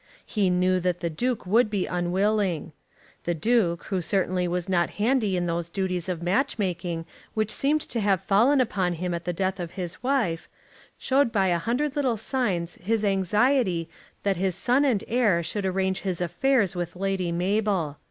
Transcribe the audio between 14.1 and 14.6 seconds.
that his